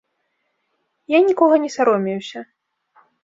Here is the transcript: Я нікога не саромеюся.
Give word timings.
Я 1.15 1.19
нікога 1.27 1.55
не 1.65 1.69
саромеюся. 1.75 2.39